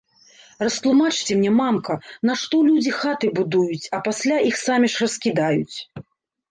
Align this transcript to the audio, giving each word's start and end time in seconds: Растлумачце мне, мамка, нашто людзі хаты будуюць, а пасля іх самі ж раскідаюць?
Растлумачце 0.65 1.31
мне, 1.41 1.51
мамка, 1.59 1.97
нашто 2.31 2.63
людзі 2.71 2.97
хаты 3.01 3.33
будуюць, 3.39 3.85
а 3.95 4.05
пасля 4.09 4.43
іх 4.51 4.55
самі 4.67 4.87
ж 4.97 5.05
раскідаюць? 5.05 5.75